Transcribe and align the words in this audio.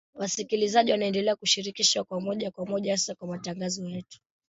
Wasikilizaji 0.15 0.91
waendelea 0.91 1.35
kushiriki 1.35 1.99
moja 2.19 2.51
kwa 2.51 2.65
moja 2.65 2.91
hasa 2.91 3.13
katika 3.15 3.25
matangazo 3.27 3.89
yetu 3.89 4.19